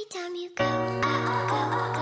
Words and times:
Every 0.00 0.20
time 0.22 0.34
you 0.34 0.48
go, 0.54 1.99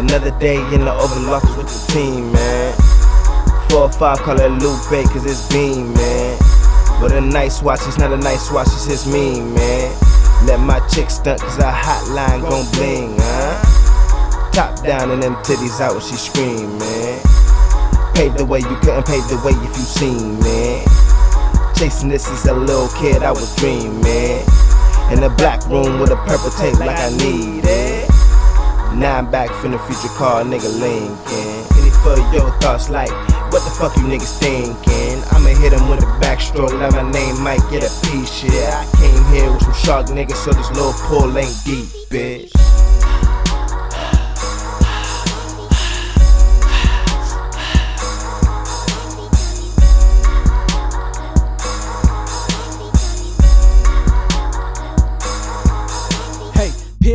Another 0.00 0.30
day 0.40 0.56
in 0.72 0.86
the 0.86 0.90
Office 0.90 1.56
with 1.58 1.68
the 1.68 1.92
team, 1.92 2.32
man. 2.32 2.72
Four 3.68 3.82
or 3.82 3.92
five 3.92 4.16
call 4.20 4.40
it 4.40 4.48
Lupe, 4.48 5.04
cause 5.12 5.26
it's 5.26 5.46
beam, 5.52 5.92
man. 5.92 6.38
But 7.02 7.12
a 7.12 7.20
nice 7.20 7.60
watch, 7.60 7.80
it's 7.84 7.98
not 7.98 8.10
a 8.10 8.16
nice 8.16 8.50
watch, 8.50 8.68
it's 8.68 8.88
just 8.88 9.06
me, 9.06 9.42
man. 9.42 9.92
Let 10.46 10.58
my 10.60 10.80
chick 10.88 11.10
stunt, 11.10 11.42
cause 11.42 11.56
her 11.56 11.70
hotline 11.70 12.40
gon' 12.40 12.64
bling, 12.72 13.12
huh? 13.20 14.50
Top 14.52 14.82
down 14.82 15.10
and 15.10 15.22
them 15.22 15.34
titties 15.44 15.82
out 15.82 15.92
when 15.92 16.00
she 16.00 16.16
scream, 16.16 16.78
man. 16.78 17.20
Pave 18.14 18.38
the 18.38 18.46
way 18.46 18.60
you 18.60 18.76
couldn't 18.80 19.04
pave 19.04 19.28
the 19.28 19.36
way 19.44 19.52
if 19.52 19.76
you 19.76 19.84
seen, 19.84 20.40
man. 20.40 20.80
Chasing 21.76 22.08
this 22.08 22.26
as 22.26 22.46
a 22.46 22.54
little 22.54 22.88
kid, 22.96 23.22
I 23.22 23.32
was 23.32 23.54
dreaming. 23.56 24.48
In 25.12 25.22
a 25.22 25.28
black 25.36 25.60
room 25.68 26.00
with 26.00 26.10
a 26.10 26.16
purple 26.24 26.48
tape 26.56 26.80
like 26.80 26.96
I 26.96 27.10
need 27.18 27.66
it. 27.68 28.09
Now 28.94 29.18
I'm 29.18 29.30
back 29.30 29.50
from 29.50 29.70
the 29.70 29.78
future 29.78 30.12
car, 30.14 30.42
nigga 30.42 30.68
Lincoln. 30.78 31.64
Any 31.78 31.90
for 32.02 32.18
your 32.34 32.50
thoughts, 32.60 32.90
like, 32.90 33.10
what 33.52 33.62
the 33.64 33.70
fuck 33.70 33.96
you 33.96 34.02
niggas 34.02 34.38
thinking? 34.38 35.22
I'ma 35.32 35.58
hit 35.60 35.72
him 35.72 35.88
with 35.88 36.02
a 36.02 36.06
backstroke, 36.20 36.78
now 36.78 36.90
my 36.90 37.10
name 37.10 37.40
might 37.42 37.62
get 37.70 37.82
a 37.82 37.90
piece, 38.10 38.44
yeah. 38.44 38.84
I 38.84 38.96
came 38.98 39.34
here 39.34 39.52
with 39.52 39.62
some 39.62 39.74
shark 39.74 40.06
niggas, 40.06 40.36
so 40.36 40.52
this 40.52 40.68
little 40.70 40.92
pool 40.92 41.36
ain't 41.38 41.56
deep, 41.64 41.86
bitch. 42.10 42.79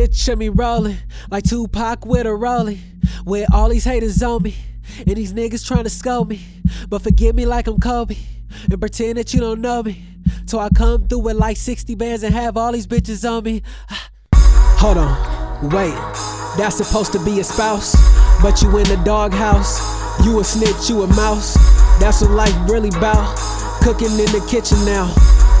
Picture 0.06 0.36
me 0.36 0.50
rolling 0.50 0.98
like 1.32 1.42
Tupac 1.42 2.06
with 2.06 2.28
a 2.28 2.32
rolling, 2.32 2.78
with 3.24 3.52
all 3.52 3.68
these 3.68 3.82
haters 3.82 4.22
on 4.22 4.40
me, 4.40 4.54
and 5.04 5.16
these 5.16 5.32
niggas 5.32 5.66
trying 5.66 5.82
to 5.82 5.90
scold 5.90 6.28
me. 6.28 6.40
But 6.88 7.02
forgive 7.02 7.34
me 7.34 7.44
like 7.44 7.66
I'm 7.66 7.80
Kobe, 7.80 8.14
and 8.70 8.78
pretend 8.78 9.18
that 9.18 9.34
you 9.34 9.40
don't 9.40 9.60
know 9.60 9.82
me. 9.82 10.04
Till 10.46 10.60
I 10.60 10.68
come 10.68 11.08
through 11.08 11.18
with 11.18 11.34
like 11.34 11.56
60 11.56 11.96
bands 11.96 12.22
and 12.22 12.32
have 12.32 12.56
all 12.56 12.70
these 12.70 12.86
bitches 12.86 13.28
on 13.28 13.42
me. 13.42 13.64
Hold 14.78 14.98
on, 14.98 15.70
wait, 15.70 15.96
that's 16.56 16.76
supposed 16.76 17.10
to 17.10 17.24
be 17.24 17.40
a 17.40 17.44
spouse, 17.44 17.96
but 18.40 18.62
you 18.62 18.68
in 18.78 18.84
the 18.84 19.02
doghouse. 19.04 19.80
You 20.24 20.38
a 20.38 20.44
snitch, 20.44 20.88
you 20.88 21.02
a 21.02 21.08
mouse. 21.16 21.54
That's 21.98 22.22
what 22.22 22.30
life 22.30 22.70
really 22.70 22.90
bout. 22.90 23.36
Cooking 23.82 24.12
in 24.12 24.30
the 24.30 24.46
kitchen 24.48 24.78
now, 24.84 25.12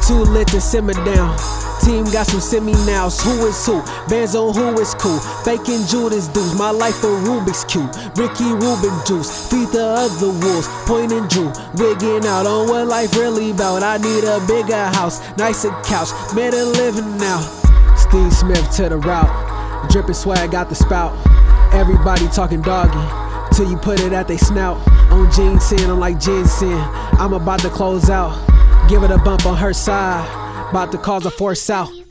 too 0.06 0.22
lit 0.30 0.46
to 0.48 0.60
simmer 0.60 0.94
down. 1.04 1.36
Team 1.82 2.04
got 2.10 2.26
some 2.26 2.40
semi 2.40 2.72
nows. 2.84 3.20
Who 3.22 3.46
is 3.46 3.64
who? 3.66 3.82
Bands 4.08 4.34
on 4.34 4.54
who 4.54 4.80
is 4.80 4.94
cool. 4.94 5.18
Faking 5.44 5.86
Judas 5.86 6.28
dudes. 6.28 6.58
My 6.58 6.70
life 6.70 7.02
a 7.04 7.06
Rubik's 7.06 7.64
Cube. 7.64 7.90
Ricky 8.16 8.44
Rubin 8.44 8.94
juice. 9.06 9.50
Feed 9.50 9.68
the 9.68 9.84
other 9.84 10.28
wolves. 10.28 10.68
Point 10.86 11.12
and 11.12 11.28
Drew. 11.28 11.52
Wigging 11.74 12.26
out 12.26 12.46
on 12.46 12.68
what 12.68 12.86
life 12.86 13.14
really 13.16 13.50
about. 13.50 13.82
I 13.82 13.98
need 13.98 14.24
a 14.24 14.40
bigger 14.46 14.86
house. 14.96 15.20
Nicer 15.36 15.70
couch. 15.84 16.08
Better 16.34 16.64
living 16.64 17.16
now. 17.18 17.40
Steve 17.96 18.32
Smith 18.32 18.70
to 18.76 18.88
the 18.88 18.98
route. 18.98 19.90
Dripping 19.90 20.14
swag 20.14 20.50
got 20.50 20.68
the 20.68 20.74
spout. 20.74 21.14
Everybody 21.72 22.26
talking 22.28 22.62
doggy. 22.62 22.98
Till 23.54 23.70
you 23.70 23.76
put 23.76 24.00
it 24.00 24.12
at 24.12 24.28
they 24.28 24.36
snout. 24.36 24.76
On 25.10 25.30
ginseng, 25.30 25.90
I'm 25.90 26.00
like 26.00 26.18
ginseng. 26.18 26.80
I'm 27.18 27.32
about 27.32 27.60
to 27.60 27.70
close 27.70 28.10
out. 28.10 28.36
Give 28.88 29.02
it 29.02 29.10
a 29.10 29.18
bump 29.18 29.46
on 29.46 29.56
her 29.56 29.72
side. 29.72 30.45
About 30.70 30.90
to 30.92 30.98
cause 30.98 31.24
a 31.26 31.30
force 31.30 31.70
out. 31.70 32.05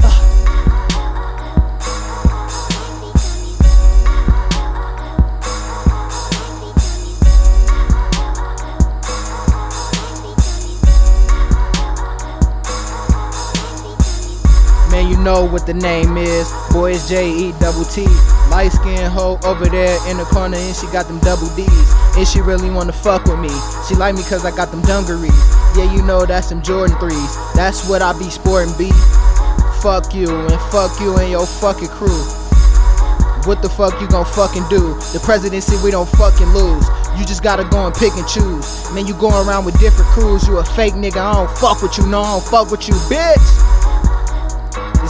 You 15.09 15.17
know 15.17 15.45
what 15.45 15.67
the 15.67 15.73
name 15.73 16.17
is. 16.17 16.51
Boy, 16.71 16.93
it's 16.93 17.07
J 17.07 17.29
E 17.29 17.51
double 17.59 17.85
T. 17.85 18.05
Light 18.49 18.71
skin 18.71 19.09
hoe 19.09 19.39
over 19.43 19.65
there 19.65 19.97
in 20.09 20.17
the 20.17 20.25
corner, 20.25 20.57
and 20.57 20.75
she 20.75 20.87
got 20.87 21.07
them 21.07 21.19
double 21.19 21.47
D's. 21.55 21.93
And 22.17 22.27
she 22.27 22.41
really 22.41 22.69
wanna 22.69 22.93
fuck 22.93 23.25
with 23.25 23.39
me. 23.39 23.53
She 23.87 23.95
like 23.95 24.15
me 24.15 24.23
cause 24.23 24.45
I 24.45 24.55
got 24.55 24.71
them 24.71 24.81
dungarees. 24.81 25.31
Yeah, 25.77 25.91
you 25.93 26.01
know 26.01 26.25
that's 26.25 26.49
some 26.49 26.61
Jordan 26.61 26.95
3s. 26.97 27.53
That's 27.53 27.87
what 27.87 28.01
I 28.01 28.17
be 28.17 28.29
sporting, 28.29 28.73
B. 28.77 28.91
Fuck 29.81 30.15
you, 30.15 30.27
and 30.27 30.61
fuck 30.71 30.99
you 30.99 31.15
and 31.17 31.29
your 31.29 31.45
fucking 31.45 31.89
crew. 31.89 32.23
What 33.45 33.61
the 33.61 33.69
fuck 33.69 34.01
you 34.01 34.07
gon' 34.07 34.25
fucking 34.25 34.65
do? 34.69 34.95
The 35.13 35.21
presidency 35.23 35.75
we 35.83 35.91
don't 35.91 36.09
fucking 36.17 36.49
lose. 36.49 36.87
You 37.19 37.25
just 37.25 37.43
gotta 37.43 37.63
go 37.63 37.85
and 37.85 37.93
pick 37.93 38.13
and 38.17 38.27
choose. 38.27 38.65
Man, 38.91 39.05
you 39.05 39.13
going 39.13 39.47
around 39.47 39.65
with 39.65 39.77
different 39.79 40.09
crews. 40.11 40.47
You 40.47 40.57
a 40.57 40.65
fake 40.65 40.95
nigga. 40.95 41.21
I 41.21 41.45
don't 41.45 41.57
fuck 41.59 41.83
with 41.83 41.95
you. 41.97 42.07
No, 42.07 42.21
I 42.21 42.39
don't 42.39 42.49
fuck 42.49 42.71
with 42.71 42.87
you, 42.87 42.95
bitch. 43.05 43.74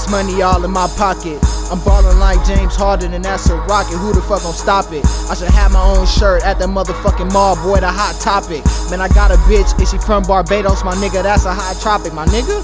Money 0.09 0.41
all 0.41 0.63
in 0.63 0.71
my 0.71 0.87
pocket. 0.97 1.39
I'm 1.71 1.79
ballin' 1.83 2.19
like 2.19 2.45
James 2.45 2.75
Harden, 2.75 3.13
and 3.13 3.25
that's 3.25 3.49
a 3.49 3.55
rocket. 3.67 3.97
Who 3.97 4.13
the 4.13 4.21
fuck 4.21 4.43
gon' 4.43 4.53
stop 4.53 4.91
it? 4.93 5.03
I 5.29 5.33
should 5.33 5.49
have 5.49 5.71
my 5.71 5.81
own 5.81 6.05
shirt 6.05 6.43
at 6.43 6.59
the 6.59 6.65
motherfucking 6.65 7.33
mall, 7.33 7.55
boy. 7.55 7.79
The 7.79 7.91
hot 7.91 8.19
topic. 8.21 8.63
Man, 8.89 9.01
I 9.01 9.07
got 9.09 9.31
a 9.31 9.35
bitch. 9.49 9.79
Is 9.81 9.91
she 9.91 9.97
from 9.97 10.23
Barbados, 10.23 10.83
my 10.83 10.93
nigga? 10.95 11.23
That's 11.23 11.45
a 11.45 11.53
hot 11.53 11.75
topic, 11.81 12.13
my 12.13 12.25
nigga. 12.27 12.61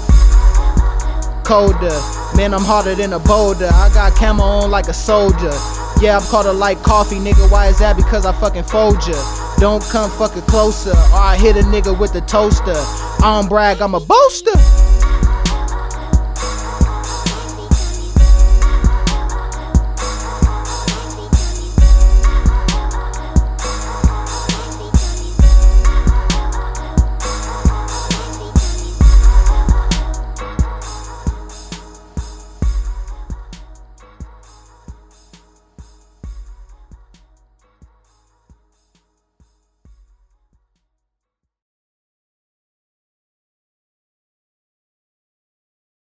Colder, 1.44 2.00
man, 2.36 2.54
I'm 2.54 2.62
harder 2.62 2.94
than 2.94 3.12
a 3.12 3.18
boulder. 3.18 3.68
I 3.72 3.90
got 3.92 4.14
camo 4.14 4.42
on 4.42 4.70
like 4.70 4.88
a 4.88 4.94
soldier. 4.94 5.52
Yeah, 6.00 6.18
I'm 6.18 6.26
called 6.30 6.46
a 6.46 6.52
light 6.52 6.78
coffee, 6.78 7.16
nigga. 7.16 7.50
Why 7.50 7.66
is 7.66 7.78
that? 7.80 7.96
Because 7.96 8.24
I 8.24 8.32
fucking 8.32 8.64
fold 8.64 9.06
ya. 9.06 9.18
Don't 9.58 9.82
come 9.84 10.10
fucking 10.10 10.42
closer, 10.42 10.90
or 10.90 11.18
I 11.18 11.36
hit 11.36 11.56
a 11.56 11.62
nigga 11.62 11.98
with 11.98 12.12
the 12.12 12.20
toaster. 12.22 12.74
I 13.22 13.40
don't 13.40 13.48
brag, 13.48 13.80
I'm 13.80 13.94
a 13.94 14.00
boaster. 14.00 14.54